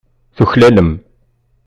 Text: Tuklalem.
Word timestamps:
Tuklalem. 0.35 0.89